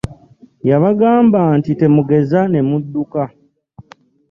Yabagamba 0.69 1.41
nti 1.59 1.71
temugeza 1.79 2.39
ne 2.47 2.59
mu 2.67 2.77
dduka. 2.83 3.23